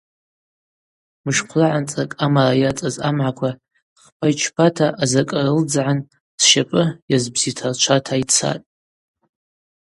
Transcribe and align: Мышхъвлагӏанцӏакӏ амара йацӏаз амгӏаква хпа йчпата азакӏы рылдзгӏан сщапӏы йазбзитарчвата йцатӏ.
Мышхъвлагӏанцӏакӏ 1.23 2.15
амара 2.25 2.53
йацӏаз 2.61 2.95
амгӏаква 3.07 3.51
хпа 4.03 4.25
йчпата 4.31 4.87
азакӏы 5.03 5.39
рылдзгӏан 5.45 5.99
сщапӏы 6.41 6.83
йазбзитарчвата 7.11 8.15
йцатӏ. 8.23 8.65